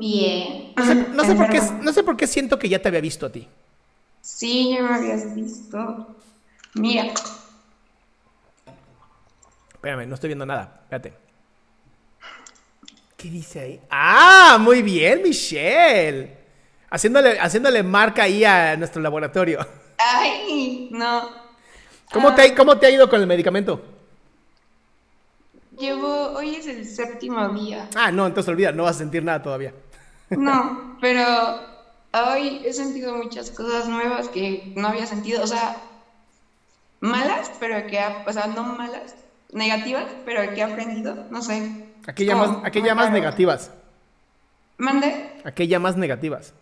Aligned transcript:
Bien. 0.00 0.72
No 0.76 0.84
sé, 0.84 0.94
no 0.94 1.24
sé 1.24 1.34
por 1.36 1.48
qué, 1.50 1.60
no 1.82 1.92
sé 1.92 2.02
por 2.02 2.16
qué 2.16 2.26
siento 2.26 2.58
que 2.58 2.68
ya 2.68 2.80
te 2.80 2.88
había 2.88 3.00
visto 3.00 3.26
a 3.26 3.30
ti. 3.32 3.46
Sí, 4.22 4.74
ya 4.74 4.82
me 4.82 4.94
habías 4.94 5.34
visto. 5.34 6.16
Mira, 6.74 7.12
Espérame, 9.74 10.06
no 10.06 10.14
estoy 10.14 10.28
viendo 10.28 10.44
nada. 10.46 10.80
Espérate. 10.82 11.14
¿Qué 13.16 13.28
dice 13.30 13.60
ahí? 13.60 13.80
¡Ah! 13.90 14.58
Muy 14.60 14.82
bien, 14.82 15.22
Michelle. 15.22 16.36
Haciéndole, 16.90 17.38
haciéndole 17.38 17.82
marca 17.82 18.24
ahí 18.24 18.44
a 18.44 18.76
nuestro 18.76 19.00
laboratorio. 19.00 19.66
ay, 19.98 20.88
no. 20.92 21.30
¿Cómo, 22.12 22.30
Ah, 22.30 22.34
te, 22.34 22.54
¿Cómo 22.54 22.78
te 22.78 22.86
ha 22.86 22.90
ido 22.90 23.08
con 23.08 23.20
el 23.20 23.26
medicamento? 23.26 23.82
Llevo, 25.78 26.32
hoy 26.32 26.56
es 26.56 26.66
el 26.66 26.86
séptimo 26.86 27.48
día. 27.50 27.88
Ah, 27.94 28.10
no, 28.10 28.26
entonces 28.26 28.50
olvida, 28.50 28.72
no 28.72 28.82
vas 28.82 28.96
a 28.96 28.98
sentir 28.98 29.22
nada 29.22 29.42
todavía. 29.42 29.72
No, 30.30 30.96
pero 31.00 31.24
hoy 32.12 32.62
he 32.64 32.72
sentido 32.72 33.16
muchas 33.16 33.50
cosas 33.50 33.88
nuevas 33.88 34.28
que 34.28 34.72
no 34.76 34.88
había 34.88 35.06
sentido. 35.06 35.42
O 35.42 35.46
sea, 35.46 35.76
malas, 37.00 37.50
pero 37.58 37.86
que, 37.86 37.98
ha- 37.98 38.24
o 38.26 38.32
sea, 38.32 38.46
no 38.46 38.62
malas, 38.64 39.14
negativas, 39.52 40.06
pero 40.24 40.52
que 40.54 40.60
he 40.60 40.62
aprendido. 40.62 41.26
No 41.30 41.42
sé. 41.42 41.86
¿A 42.06 42.12
qué 42.14 42.24
llamas, 42.24 42.50
a 42.64 42.70
qué 42.70 42.80
muy 42.80 42.88
llamas 42.88 43.06
raro. 43.06 43.18
negativas? 43.18 43.70
Mande. 44.78 45.30
¿A 45.44 45.52
qué 45.52 45.66
llamas 45.68 45.96
negativas? 45.96 46.54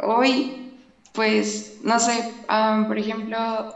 Hoy, 0.00 0.74
pues, 1.12 1.78
no 1.84 1.98
sé, 2.00 2.34
am, 2.48 2.88
por 2.88 2.98
ejemplo, 2.98 3.74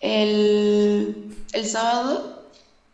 el, 0.00 1.36
el 1.52 1.66
sábado 1.66 2.37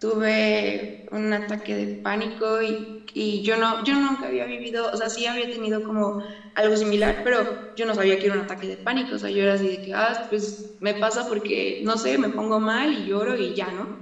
tuve 0.04 1.06
un 1.12 1.32
ataque 1.32 1.74
de 1.74 1.94
pánico 2.02 2.60
y, 2.60 3.06
y 3.14 3.40
yo 3.40 3.56
no, 3.56 3.82
yo 3.84 3.94
nunca 3.94 4.26
había 4.26 4.44
vivido, 4.44 4.90
o 4.92 4.96
sea, 4.98 5.08
sí 5.08 5.24
había 5.24 5.50
tenido 5.50 5.82
como 5.82 6.22
algo 6.54 6.76
similar, 6.76 7.22
pero 7.24 7.74
yo 7.74 7.86
no 7.86 7.94
sabía 7.94 8.18
que 8.18 8.26
era 8.26 8.34
un 8.34 8.42
ataque 8.42 8.66
de 8.66 8.76
pánico, 8.76 9.14
o 9.14 9.18
sea, 9.18 9.30
yo 9.30 9.42
era 9.42 9.54
así 9.54 9.66
de 9.66 9.82
que, 9.82 9.94
ah, 9.94 10.26
pues 10.28 10.74
me 10.80 10.92
pasa 10.92 11.26
porque, 11.26 11.80
no 11.84 11.96
sé, 11.96 12.18
me 12.18 12.28
pongo 12.28 12.60
mal 12.60 12.92
y 12.92 13.06
lloro 13.06 13.34
y 13.34 13.54
ya, 13.54 13.68
¿no? 13.72 13.96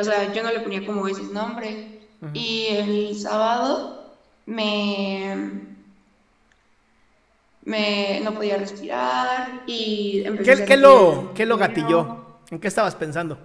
O 0.00 0.04
sea, 0.04 0.32
yo 0.32 0.44
no 0.44 0.52
le 0.52 0.60
ponía 0.60 0.86
como 0.86 1.08
ese 1.08 1.24
nombre. 1.24 1.98
Y 2.34 2.66
el 2.70 3.16
sábado 3.16 4.14
me, 4.46 5.34
me 7.64 8.20
no 8.22 8.34
podía 8.34 8.58
respirar 8.58 9.62
y 9.66 10.22
empecé 10.24 10.52
a 10.52 10.54
¿Qué, 10.54 10.60
qué 10.62 10.66
sentir 10.68 10.78
lo, 10.78 11.32
¿Qué 11.34 11.46
lo 11.46 11.56
gatilló? 11.56 12.26
¿En 12.50 12.58
qué 12.58 12.68
estabas 12.68 12.94
pensando? 12.94 13.38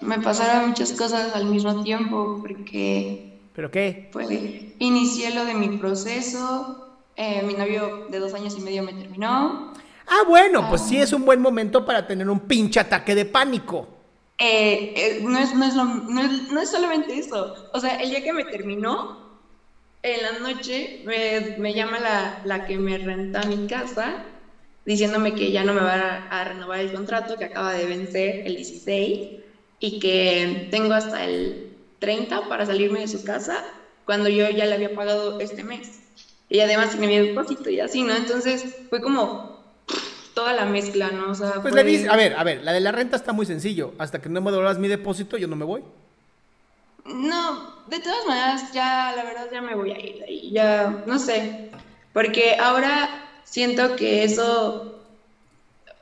Me 0.00 0.18
pasaron 0.20 0.68
muchas 0.70 0.92
cosas 0.92 1.34
al 1.34 1.46
mismo 1.46 1.82
tiempo 1.82 2.38
porque 2.40 3.38
¿Pero 3.54 3.70
qué? 3.70 4.08
pues 4.12 4.28
inicié 4.78 5.30
lo 5.34 5.44
de 5.44 5.54
mi 5.54 5.78
proceso, 5.78 6.98
eh, 7.16 7.42
mi 7.42 7.54
novio 7.54 8.06
de 8.08 8.18
dos 8.18 8.32
años 8.34 8.56
y 8.56 8.60
medio 8.60 8.82
me 8.82 8.92
terminó, 8.94 9.72
Ah, 10.12 10.24
bueno, 10.26 10.66
pues 10.68 10.80
sí 10.82 10.96
es 10.98 11.12
un 11.12 11.24
buen 11.24 11.40
momento 11.40 11.84
para 11.84 12.04
tener 12.04 12.28
un 12.28 12.40
pinche 12.40 12.80
ataque 12.80 13.14
de 13.14 13.24
pánico. 13.26 13.86
Eh, 14.38 14.92
eh, 14.96 15.18
no, 15.22 15.38
es, 15.38 15.54
no, 15.54 15.64
es 15.64 15.74
lo- 15.76 15.84
no 15.84 16.20
es- 16.20 16.50
no 16.50 16.60
es 16.60 16.68
solamente 16.70 17.16
eso. 17.16 17.54
O 17.72 17.78
sea, 17.78 17.94
el 17.96 18.10
día 18.10 18.20
que 18.24 18.32
me 18.32 18.42
terminó, 18.44 19.40
en 20.02 20.22
la 20.22 20.38
noche 20.40 21.02
me, 21.04 21.54
me 21.58 21.74
llama 21.74 22.00
la, 22.00 22.40
la 22.44 22.64
que 22.66 22.78
me 22.78 22.98
renta 22.98 23.44
mi 23.44 23.68
casa 23.68 24.24
diciéndome 24.84 25.34
que 25.34 25.52
ya 25.52 25.62
no 25.62 25.74
me 25.74 25.82
va 25.82 25.94
a, 25.94 26.40
a 26.40 26.44
renovar 26.44 26.80
el 26.80 26.90
contrato, 26.90 27.36
que 27.36 27.44
acaba 27.44 27.74
de 27.74 27.86
vencer 27.86 28.42
el 28.46 28.56
16 28.56 29.28
y 29.80 29.98
que 29.98 30.68
tengo 30.70 30.92
hasta 30.94 31.24
el 31.24 31.76
30 31.98 32.48
para 32.48 32.66
salirme 32.66 33.00
de 33.00 33.08
su 33.08 33.24
casa 33.24 33.64
cuando 34.04 34.28
yo 34.28 34.48
ya 34.50 34.66
le 34.66 34.74
había 34.74 34.94
pagado 34.94 35.38
este 35.40 35.64
mes. 35.64 36.00
Y 36.48 36.60
además 36.60 36.90
tiene 36.90 37.06
mi 37.06 37.18
depósito 37.18 37.70
y 37.70 37.80
así, 37.80 38.02
¿no? 38.02 38.14
Entonces 38.14 38.76
fue 38.90 39.00
como 39.00 39.60
toda 40.34 40.52
la 40.52 40.64
mezcla, 40.64 41.10
¿no? 41.10 41.30
O 41.30 41.34
sea, 41.34 41.60
Pues 41.62 41.72
fue- 41.74 41.84
le 41.84 41.90
dices, 41.90 42.08
a 42.10 42.16
ver, 42.16 42.34
a 42.34 42.44
ver, 42.44 42.62
la 42.62 42.72
de 42.72 42.80
la 42.80 42.92
renta 42.92 43.16
está 43.16 43.32
muy 43.32 43.46
sencillo. 43.46 43.92
Hasta 43.98 44.20
que 44.20 44.28
no 44.28 44.40
me 44.40 44.50
devuelvas 44.50 44.78
mi 44.78 44.88
depósito, 44.88 45.36
yo 45.36 45.46
no 45.48 45.56
me 45.56 45.64
voy. 45.64 45.82
No, 47.06 47.86
de 47.88 47.98
todas 48.00 48.26
maneras, 48.26 48.72
ya 48.72 49.12
la 49.16 49.24
verdad 49.24 49.48
ya 49.52 49.60
me 49.62 49.74
voy 49.74 49.90
a 49.92 49.98
ir 49.98 50.18
de 50.18 50.24
ahí, 50.24 50.50
ya 50.52 51.02
no 51.06 51.18
sé, 51.18 51.70
porque 52.12 52.56
ahora 52.60 53.08
siento 53.44 53.96
que 53.96 54.22
eso, 54.24 54.99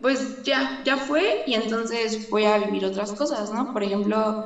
pues 0.00 0.42
ya, 0.42 0.80
ya 0.84 0.96
fue 0.98 1.42
y 1.46 1.54
entonces 1.54 2.28
voy 2.28 2.44
a 2.44 2.58
vivir 2.58 2.84
otras 2.84 3.12
cosas, 3.14 3.50
¿no? 3.50 3.72
Por 3.72 3.82
ejemplo, 3.82 4.36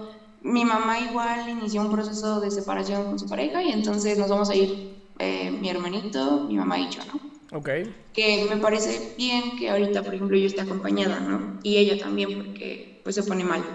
mi 0.41 0.65
mamá 0.65 1.01
igual 1.01 1.49
inició 1.49 1.83
un 1.83 1.91
proceso 1.91 2.41
de 2.41 2.51
separación 2.51 3.07
con 3.07 3.19
su 3.19 3.29
pareja 3.29 3.63
y 3.63 3.71
entonces 3.73 4.19
nos 4.19 4.31
vamos 4.31 4.51
a 4.51 4.55
ir 4.57 4.81
eh, 5.19 5.51
mi 5.51 5.69
hermanito, 5.71 6.45
mi 6.47 6.57
mamá 6.57 6.81
y 6.81 6.89
yo, 6.89 7.03
¿no? 7.05 7.21
Ok. 7.53 7.69
que 8.13 8.45
me 8.45 8.59
parece 8.59 9.13
bien 9.17 9.57
que 9.57 9.71
ahorita, 9.71 10.05
por 10.05 10.15
ejemplo, 10.15 10.37
yo 10.37 10.47
esté 10.47 10.61
acompañada, 10.63 11.21
¿no? 11.21 11.59
Y 11.63 11.79
ella 11.79 11.97
también, 11.97 12.35
porque 12.35 12.93
pues 13.03 13.15
se 13.15 13.23
pone 13.25 13.45
mal. 13.45 13.75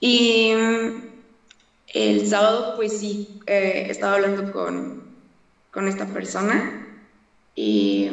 Y 0.00 0.52
mm, 0.54 0.90
el 1.88 2.26
sábado, 2.26 2.72
pues 2.74 2.98
sí, 2.98 3.30
eh, 3.46 3.84
estaba 3.88 4.14
hablando 4.14 4.50
con, 4.50 5.04
con 5.70 5.88
esta 5.88 6.12
persona 6.12 6.78
y, 7.54 8.10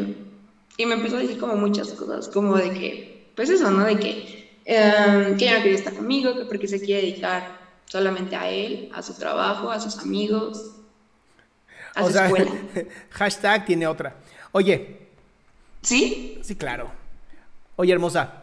y 0.77 0.85
me 0.85 0.95
empezó 0.95 1.17
a 1.17 1.19
decir 1.19 1.37
como 1.39 1.55
muchas 1.55 1.89
cosas, 1.93 2.27
como 2.29 2.57
de 2.57 2.71
que, 2.73 3.31
pues 3.35 3.49
eso, 3.49 3.71
¿no? 3.71 3.83
De 3.85 3.97
que, 3.99 4.59
em, 4.65 5.37
que 5.37 5.45
ya 5.45 5.57
no 5.57 5.63
quería 5.63 5.77
estar 5.77 5.93
conmigo, 5.93 6.35
que 6.35 6.45
porque 6.45 6.67
se 6.67 6.81
quiere 6.81 7.01
dedicar 7.01 7.59
solamente 7.85 8.35
a 8.35 8.49
él, 8.49 8.89
a 8.93 9.01
su 9.01 9.13
trabajo, 9.13 9.71
a 9.71 9.79
sus 9.79 9.97
amigos, 9.99 10.71
a 11.95 12.03
O 12.03 12.07
su 12.07 12.13
sea, 12.13 12.25
escuela. 12.25 12.51
hashtag 13.11 13.65
tiene 13.65 13.87
otra. 13.87 14.15
Oye, 14.51 15.07
¿Sí? 15.81 16.39
sí, 16.43 16.55
claro. 16.55 16.91
Oye, 17.77 17.93
hermosa. 17.93 18.41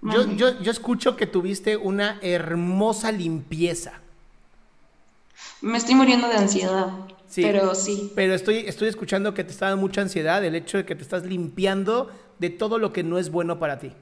Yo, 0.00 0.30
yo, 0.36 0.60
yo 0.60 0.70
escucho 0.70 1.16
que 1.16 1.26
tuviste 1.26 1.76
una 1.76 2.18
hermosa 2.22 3.10
limpieza. 3.10 3.94
Me 5.60 5.76
estoy 5.78 5.94
muriendo 5.96 6.28
de 6.28 6.36
ansiedad, 6.36 6.88
Sí. 7.28 7.42
pero 7.42 7.74
sí. 7.74 8.10
Pero 8.14 8.34
estoy, 8.34 8.64
estoy 8.66 8.88
escuchando 8.88 9.34
que 9.34 9.44
te 9.44 9.52
está 9.52 9.66
dando 9.66 9.82
mucha 9.82 10.00
ansiedad 10.00 10.44
el 10.44 10.54
hecho 10.54 10.78
de 10.78 10.84
que 10.84 10.94
te 10.94 11.02
estás 11.02 11.24
limpiando 11.24 12.10
de 12.38 12.50
todo 12.50 12.78
lo 12.78 12.92
que 12.92 13.02
no 13.02 13.18
es 13.18 13.30
bueno 13.30 13.58
para 13.58 13.78
ti. 13.78 13.92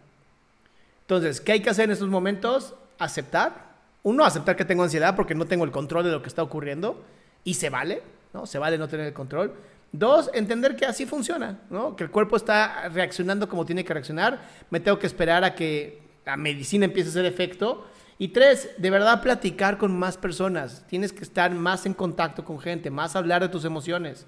Entonces, 1.03 1.41
¿qué 1.41 1.53
hay 1.53 1.61
que 1.61 1.71
hacer 1.71 1.87
en 1.87 1.91
estos 1.93 2.09
momentos? 2.09 2.75
Aceptar. 2.99 3.75
Uno, 4.03 4.25
aceptar 4.25 4.57
que 4.57 4.65
tengo 4.65 4.83
ansiedad 4.83 5.17
porque 5.17 5.35
no 5.35 5.47
tengo 5.47 5.65
el 5.65 5.71
control 5.71 6.05
de 6.05 6.11
lo 6.11 6.23
que 6.23 6.29
está 6.29 6.43
ocurriendo. 6.43 7.03
y 7.45 7.55
se 7.55 7.71
vale, 7.71 8.03
¿no? 8.35 8.45
Se 8.47 8.59
vale 8.59 8.77
no 8.77 8.89
tener 8.89 9.07
el 9.07 9.13
control. 9.13 9.55
Dos, 9.93 10.31
entender 10.35 10.75
que 10.75 10.85
así 10.85 11.07
funciona, 11.07 11.61
¿no? 11.71 11.95
Que 11.95 12.05
el 12.05 12.11
cuerpo 12.11 12.37
está 12.37 12.89
reaccionando 12.89 13.49
como 13.49 13.65
tiene 13.65 13.85
que 13.85 13.95
reaccionar. 13.95 14.41
Me 14.71 14.81
tengo 14.81 14.99
que 14.99 15.07
esperar 15.07 15.45
a 15.45 15.55
que 15.55 16.03
la 16.25 16.37
medicina 16.37 16.85
empiece 16.85 17.09
a 17.09 17.13
hacer 17.13 17.25
efecto. 17.25 17.87
Y 18.19 18.29
tres, 18.29 18.71
de 18.79 18.91
verdad 18.91 19.23
platicar 19.23 19.77
con 19.77 19.97
más 19.99 20.17
personas. 20.17 20.85
Tienes 20.89 21.13
que 21.13 21.23
estar 21.23 21.55
más 21.55 21.85
en 21.85 21.93
contacto 21.93 22.45
con 22.45 22.59
gente, 22.59 22.91
más 22.91 23.15
hablar 23.15 23.43
de 23.43 23.49
tus 23.49 23.65
emociones. 23.65 24.27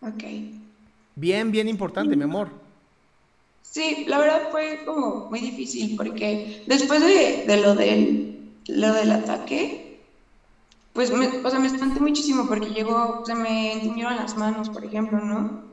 Ok. 0.00 0.24
Bien, 1.14 1.50
bien 1.50 1.68
importante, 1.68 2.16
mi 2.16 2.24
amor. 2.24 2.48
Sí, 3.62 4.06
la 4.08 4.18
verdad 4.18 4.48
fue 4.50 4.80
como 4.86 5.28
muy 5.28 5.40
difícil 5.40 5.94
porque 5.96 6.62
después 6.66 7.00
de, 7.00 7.44
de 7.46 7.56
lo, 7.60 7.74
del, 7.74 8.50
lo 8.66 8.94
del 8.94 9.12
ataque, 9.12 10.00
pues 10.94 11.12
me, 11.12 11.26
o 11.26 11.50
sea, 11.50 11.58
me 11.58 11.66
espanté 11.66 12.00
muchísimo 12.00 12.48
porque 12.48 12.70
llegó, 12.70 13.24
se 13.26 13.34
me 13.34 13.74
entumieron 13.74 14.16
las 14.16 14.36
manos, 14.38 14.70
por 14.70 14.84
ejemplo, 14.84 15.20
¿no? 15.20 15.68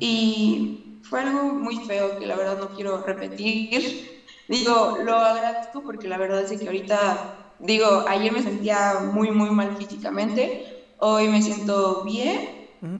Y 0.00 0.98
fue 1.02 1.20
algo 1.20 1.52
muy 1.52 1.76
feo 1.84 2.18
que 2.18 2.26
la 2.26 2.36
verdad 2.36 2.58
no 2.58 2.68
quiero 2.70 3.02
repetir. 3.02 4.13
Digo, 4.46 4.90
lo 4.94 5.16
agradezco 5.22 5.82
porque 5.84 6.08
la 6.08 6.18
verdad 6.18 6.42
es 6.42 6.60
que 6.60 6.68
ahorita, 6.68 7.22
digo, 7.58 8.02
ayer 8.06 8.32
me 8.32 8.42
sentía 8.42 8.98
muy, 9.00 9.30
muy 9.30 9.50
mal 9.50 9.72
físicamente, 9.72 10.52
hoy 10.96 11.28
me 11.28 11.42
siento 11.42 11.98
bien 12.02 12.34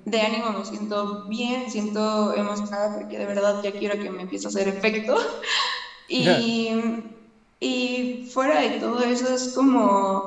de 0.06 0.22
ánimo 0.22 0.52
me 0.52 0.64
siento 0.64 1.16
bien, 1.24 1.68
siento 1.70 2.32
emocionada 2.32 2.92
porque 2.92 3.18
de 3.18 3.26
verdad 3.26 3.56
ya 3.62 3.72
quiero 3.72 3.98
que 3.98 4.10
me 4.10 4.22
empiece 4.22 4.46
a 4.46 4.50
hacer 4.50 4.68
efecto. 4.68 5.14
y, 6.06 6.72
y 7.60 8.10
fuera 8.22 8.58
de 8.60 8.72
todo 8.72 9.02
eso 9.02 9.32
es 9.32 9.48
como, 9.48 10.24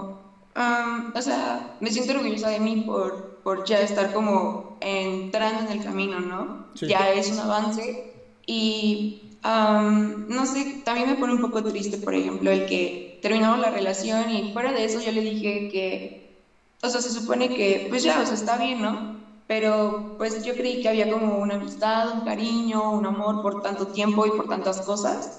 o 1.13 1.21
sea, 1.21 1.61
me 1.79 1.91
siento 1.91 2.13
orgullosa 2.13 2.49
de 2.49 2.59
mí 2.59 2.77
por, 2.77 3.19
por 3.43 3.63
ya 3.63 3.81
estar 3.81 4.11
como 4.11 4.57
entrando 4.79 5.61
en 5.61 5.69
el 5.69 5.79
camino, 5.79 6.21
¿no? 6.21 6.47
Ya 6.85 7.11
es 7.11 7.29
un 7.29 7.39
avance 7.39 7.97
y 8.45 9.03
no 9.49 10.45
sé, 10.45 10.69
también 10.83 11.07
me 11.07 11.15
pone 11.15 11.33
un 11.33 11.39
poco 11.39 11.63
triste, 11.63 11.97
por 11.97 12.13
ejemplo, 12.15 12.51
el 12.51 12.65
que 12.65 12.95
terminamos 13.21 13.59
la 13.59 13.69
relación 13.69 14.29
y 14.29 14.43
fuera 14.43 14.73
de 14.73 14.83
eso 14.85 14.99
yo 14.99 15.11
le 15.11 15.21
dije 15.21 15.63
que, 15.67 16.11
o 16.83 16.89
sea, 16.89 17.01
se 17.01 17.11
supone 17.11 17.53
que, 17.53 17.81
pues 17.89 18.03
ya, 18.03 18.21
o 18.21 18.25
sea, 18.25 18.35
está 18.35 18.57
bien, 18.57 18.81
¿no? 18.81 19.01
pero 19.47 19.97
pues 20.17 20.41
yo 20.41 20.55
creí 20.55 20.77
que 20.77 20.89
había 20.89 21.07
como 21.07 21.39
una 21.39 21.55
amistad, 21.55 22.09
un 22.09 22.21
cariño, 22.21 22.91
un 22.91 23.05
amor 23.05 23.39
por 23.39 23.55
tanto 23.55 23.87
tiempo 23.87 24.25
y 24.25 24.31
por 24.31 24.47
tantas 24.47 24.81
cosas. 24.81 25.31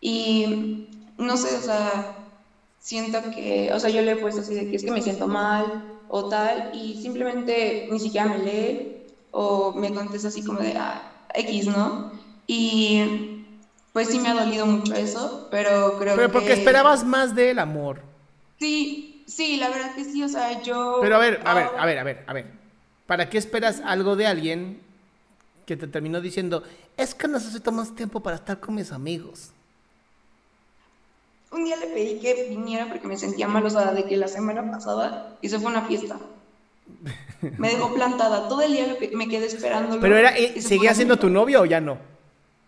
Y 0.00 0.46
no 1.18 1.36
sé, 1.36 1.56
o 1.56 1.62
sea, 1.62 2.08
siento 2.78 3.28
que, 3.30 3.70
o 3.72 3.80
sea, 3.80 3.90
yo 3.90 4.02
le 4.02 4.12
he 4.12 4.16
puesto 4.16 4.40
así 4.42 4.54
de 4.54 4.66
que 4.66 4.76
es 4.76 4.84
que 4.84 4.90
me 4.92 5.02
siento 5.02 5.26
mal 5.28 5.72
o 6.06 6.24
tal, 6.24 6.64
y 6.70 6.96
simplemente 6.96 7.82
ni 7.88 8.00
siquiera 8.00 8.26
me 8.26 8.38
lee 8.38 8.80
o 9.30 9.72
me 9.74 9.90
contesta 9.92 10.28
así 10.28 10.42
como 10.42 10.60
de 10.60 10.74
ah, 10.76 11.02
X, 11.34 11.66
¿no? 11.66 11.98
Y 12.46 13.00
pues 13.94 14.08
sí 14.08 14.18
me 14.18 14.28
ha 14.28 14.34
dolido 14.34 14.66
mucho 14.66 14.92
eso, 14.92 15.46
pero 15.52 15.96
creo 16.00 16.14
que... 16.14 16.22
Pero 16.22 16.32
porque 16.32 16.52
esperabas 16.52 17.04
más 17.04 17.36
del 17.36 17.60
amor. 17.60 18.00
Sí, 18.58 19.22
sí, 19.24 19.56
la 19.56 19.68
verdad 19.68 19.94
que 19.94 20.04
sí, 20.04 20.20
o 20.20 20.28
sea, 20.28 20.60
yo... 20.62 20.98
Pero 21.00 21.14
a 21.14 21.20
ver, 21.20 21.40
a 21.44 21.54
ver, 21.54 21.68
a 21.78 21.86
ver, 21.86 21.98
a 21.98 22.02
ver, 22.02 22.24
a 22.26 22.32
ver. 22.32 22.46
¿Para 23.06 23.30
qué 23.30 23.38
esperas 23.38 23.80
algo 23.84 24.16
de 24.16 24.26
alguien 24.26 24.80
que 25.64 25.76
te 25.76 25.86
terminó 25.86 26.20
diciendo, 26.20 26.64
es 26.96 27.14
que 27.14 27.28
necesito 27.28 27.70
más 27.70 27.94
tiempo 27.94 28.18
para 28.18 28.34
estar 28.34 28.58
con 28.58 28.74
mis 28.74 28.90
amigos? 28.90 29.52
Un 31.52 31.64
día 31.64 31.76
le 31.76 31.86
pedí 31.86 32.18
que 32.18 32.48
viniera 32.48 32.88
porque 32.88 33.06
me 33.06 33.16
sentía 33.16 33.46
mal, 33.46 33.64
o 33.64 33.70
sea, 33.70 33.92
de 33.92 34.06
que 34.06 34.16
la 34.16 34.26
semana 34.26 34.68
pasada 34.72 35.38
hizo 35.40 35.60
fue 35.60 35.70
una 35.70 35.82
fiesta. 35.82 36.18
Me 37.58 37.68
dejó 37.68 37.94
plantada. 37.94 38.48
Todo 38.48 38.62
el 38.62 38.72
día 38.72 38.96
me 39.12 39.28
quedé 39.28 39.46
esperando. 39.46 40.00
¿Pero 40.00 40.16
era, 40.16 40.36
eh, 40.36 40.60
seguía 40.60 40.92
siendo 40.94 41.16
tu 41.16 41.30
novio 41.30 41.60
o 41.60 41.64
ya 41.64 41.80
no? 41.80 41.96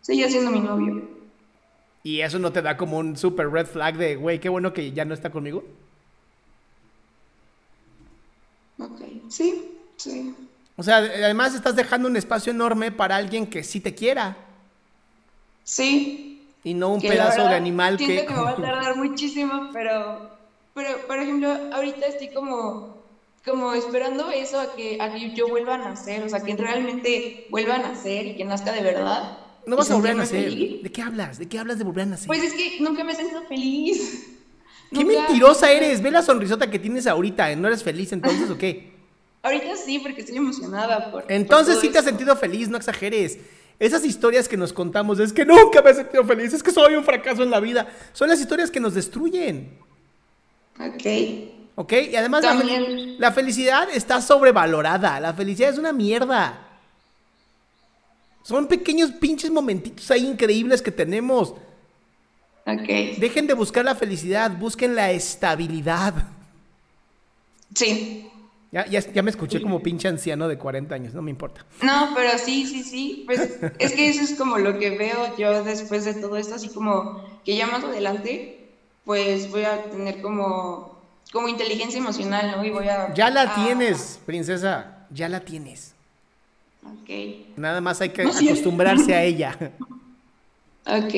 Seguía 0.02 0.31
siendo 0.31 0.52
mi 0.52 0.61
novio. 0.61 1.16
¿Y 2.06 2.20
eso 2.20 2.38
no 2.38 2.53
te 2.53 2.62
da 2.62 2.76
como 2.76 2.99
un 2.99 3.17
super 3.17 3.50
red 3.50 3.67
flag 3.67 3.97
de, 3.97 4.14
güey, 4.14 4.38
qué 4.38 4.49
bueno 4.49 4.73
que 4.73 4.93
ya 4.93 5.05
no 5.05 5.12
está 5.12 5.31
conmigo? 5.31 5.64
Ok, 8.79 9.00
sí. 9.29 9.73
Sí. 9.97 10.32
O 10.76 10.85
sea, 10.85 10.99
además 10.99 11.56
estás 11.56 11.75
dejando 11.75 12.06
un 12.06 12.17
espacio 12.17 12.53
enorme 12.53 12.93
para 12.93 13.17
alguien 13.17 13.49
que 13.49 13.64
sí 13.64 13.81
te 13.81 13.93
quiera. 13.93 14.37
Sí. 15.64 16.49
Y 16.62 16.75
no 16.75 16.91
un 16.91 17.00
pedazo 17.00 17.43
de 17.43 17.56
animal 17.56 17.97
que... 17.97 18.25
que 18.25 18.32
me 18.32 18.41
va 18.41 18.50
a 18.50 18.56
tardar 18.62 18.97
muchísimo, 18.97 19.70
pero, 19.73 20.31
pero, 20.75 21.05
por 21.09 21.19
ejemplo, 21.19 21.50
ahorita 21.73 22.06
estoy 22.06 22.29
como, 22.29 22.99
como 23.44 23.73
esperando 23.75 24.31
eso 24.31 24.61
a 24.61 24.76
que, 24.76 24.99
a 25.00 25.12
que 25.12 25.35
yo 25.35 25.49
vuelva 25.49 25.75
a 25.75 25.79
nacer, 25.79 26.23
o 26.23 26.29
sea, 26.29 26.38
que 26.38 26.55
realmente 26.55 27.49
vuelva 27.50 27.75
a 27.75 27.79
nacer 27.79 28.26
y 28.26 28.37
que 28.37 28.44
nazca 28.44 28.70
de 28.70 28.82
verdad. 28.82 29.38
No 29.67 29.77
vas 29.77 29.91
a 29.91 29.95
volver 29.95 30.13
a 30.13 30.15
nacer. 30.15 30.53
¿De 30.55 30.93
qué 30.93 31.03
hablas? 31.03 31.39
¿De 31.39 31.47
qué 31.47 31.59
hablas 31.59 31.79
de 31.79 31.85
volver 31.85 32.05
a 32.05 32.07
nacer? 32.07 32.27
Pues 32.29 32.43
es 32.43 32.55
que 32.55 32.79
nunca 32.81 33.05
me 33.05 33.13
he 33.13 33.17
sentido 33.17 33.43
feliz. 33.47 34.27
¿Qué 34.93 35.05
mentirosa 35.05 35.71
eres? 35.73 36.01
Ve 36.01 36.11
la 36.11 36.23
sonrisota 36.23 36.71
que 36.71 36.79
tienes 36.79 37.07
ahorita. 37.07 37.55
¿No 37.57 37.67
eres 37.69 37.83
feliz 37.83 38.13
entonces 38.13 38.49
o 38.49 38.57
qué? 38.57 38.95
Ahorita 39.43 39.77
sí, 39.77 40.01
porque 40.01 40.23
estoy 40.23 40.39
emocionada 40.39 41.13
por. 41.13 41.25
Entonces 41.29 41.79
sí 41.79 41.89
te 41.91 41.99
has 41.99 42.05
sentido 42.05 42.35
feliz, 42.35 42.69
no 42.69 42.77
exageres. 42.77 43.39
Esas 43.79 44.05
historias 44.05 44.49
que 44.49 44.57
nos 44.57 44.73
contamos 44.73 45.21
es 45.21 45.33
que 45.33 45.45
nunca 45.45 45.83
me 45.83 45.91
he 45.91 45.95
sentido 45.95 46.25
feliz, 46.25 46.53
es 46.53 46.62
que 46.65 46.73
soy 46.73 46.97
un 46.97 47.05
fracaso 47.05 47.45
en 47.45 47.51
la 47.51 47.61
vida, 47.61 47.87
son 48.12 48.29
las 48.29 48.41
historias 48.41 48.73
que 48.73 48.81
nos 48.81 48.95
destruyen. 48.95 49.79
Ok. 50.81 51.07
Ok, 51.77 51.93
y 52.11 52.17
además 52.17 52.43
la, 53.19 53.33
felicidad 53.33 53.89
está 53.93 54.23
sobrevalorada. 54.23 55.21
La 55.21 55.35
felicidad 55.35 55.71
es 55.71 55.79
una 55.79 55.93
mierda. 55.93 56.66
Son 58.47 58.69
pequeños 58.69 59.11
pinches 59.11 59.51
momentitos 59.51 60.09
ahí 60.13 60.25
increíbles 60.25 60.81
que 60.81 60.93
tenemos. 60.93 61.51
Ok. 62.65 63.19
Dejen 63.19 63.49
de 63.49 63.55
buscar 63.55 63.85
la 63.85 63.97
felicidad, 63.97 64.57
busquen 64.57 64.95
la 64.95 65.11
estabilidad. 65.11 66.15
Sí. 67.75 68.31
Ya, 68.71 68.87
ya, 68.87 69.23
me 69.25 69.31
escuché 69.31 69.61
como 69.61 69.83
pinche 69.83 70.07
anciano 70.07 70.47
de 70.47 70.59
40 70.59 70.95
años, 70.95 71.13
no 71.13 71.23
me 71.23 71.33
importa. 71.33 71.67
No, 71.83 72.13
pero 72.15 72.39
sí, 72.39 72.69
sí, 72.69 72.85
sí. 72.85 73.25
Pues 73.27 73.59
es 73.81 73.93
que 73.95 74.11
eso 74.11 74.23
es 74.23 74.35
como 74.35 74.59
lo 74.59 74.79
que 74.79 74.91
veo 74.97 75.37
yo 75.37 75.65
después 75.65 76.05
de 76.05 76.15
todo 76.15 76.37
esto, 76.37 76.55
así 76.55 76.69
como 76.69 77.25
que 77.45 77.57
ya 77.57 77.67
más 77.67 77.83
adelante, 77.83 78.69
pues 79.05 79.51
voy 79.51 79.65
a 79.65 79.83
tener 79.91 80.23
como, 80.23 80.97
como 81.33 81.49
inteligencia 81.49 81.99
emocional, 81.99 82.53
¿no? 82.57 82.65
Y 82.65 82.71
voy 82.71 82.87
a... 82.87 83.13
Ya 83.13 83.29
la 83.29 83.57
tienes, 83.57 84.21
princesa, 84.25 85.09
ya 85.11 85.29
la 85.29 85.41
tienes. 85.41 85.96
Ok. 86.93 87.57
Nada 87.57 87.81
más 87.81 88.00
hay 88.00 88.11
que 88.11 88.23
acostumbrarse 88.23 89.14
a 89.14 89.23
ella. 89.23 89.57
Ok. 90.87 91.14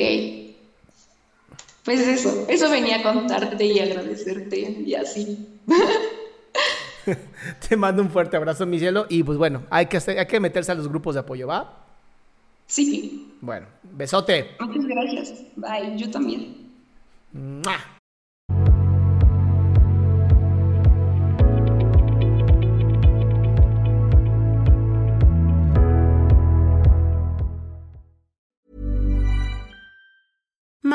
Pues 1.83 2.01
eso, 2.01 2.45
eso 2.47 2.69
venía 2.69 2.97
a 2.97 3.03
contarte 3.03 3.65
y 3.65 3.79
agradecerte 3.79 4.83
y 4.85 4.95
así. 4.95 5.47
Te 7.67 7.75
mando 7.75 8.01
un 8.01 8.09
fuerte 8.09 8.37
abrazo, 8.37 8.65
mi 8.65 8.79
cielo. 8.79 9.05
Y 9.09 9.23
pues 9.23 9.37
bueno, 9.37 9.63
hay 9.69 9.87
que, 9.87 9.97
hay 9.97 10.25
que 10.25 10.39
meterse 10.39 10.71
a 10.71 10.75
los 10.75 10.87
grupos 10.87 11.15
de 11.15 11.21
apoyo, 11.21 11.47
¿va? 11.47 11.85
Sí. 12.67 13.33
Bueno, 13.41 13.67
besote. 13.83 14.51
Muchas 14.59 14.85
gracias. 14.85 15.33
Bye, 15.55 15.97
yo 15.97 16.09
también. 16.11 16.69